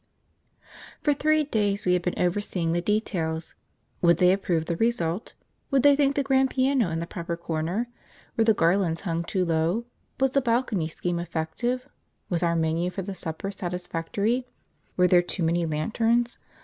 [1.03, 3.53] For three days we had been overseeing the details.
[4.01, 5.35] Would they approve the result?
[5.69, 7.87] Would they think the grand piano in the proper corner?
[8.35, 9.85] Were the garlands hung too low?
[10.19, 11.87] Was the balcony scheme effective?
[12.29, 14.47] Was our menu for the supper satisfactory?
[14.97, 16.39] Were there too many lanterns?